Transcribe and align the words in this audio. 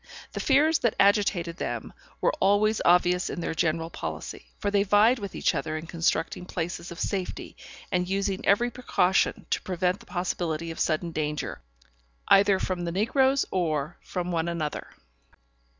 The 0.31 0.39
fears 0.39 0.79
that 0.79 0.95
agitated 0.99 1.57
them 1.57 1.93
were 2.21 2.33
always 2.39 2.81
obvious 2.83 3.29
in 3.29 3.39
their 3.39 3.53
general 3.53 3.91
policy, 3.91 4.47
for 4.57 4.71
they 4.71 4.81
vied 4.81 5.19
with 5.19 5.35
each 5.35 5.53
other 5.53 5.77
in 5.77 5.85
constructing 5.85 6.47
places 6.47 6.89
of 6.91 6.99
safety, 6.99 7.55
and 7.91 8.09
using 8.09 8.43
every 8.43 8.71
precaution 8.71 9.45
to 9.51 9.61
prevent 9.61 9.99
the 9.99 10.07
possibility 10.07 10.71
of 10.71 10.79
sudden 10.79 11.11
danger, 11.11 11.61
either 12.29 12.57
from 12.57 12.85
the 12.85 12.91
negroes 12.91 13.45
or 13.51 13.97
from 14.03 14.31
one 14.31 14.47
another. 14.47 14.87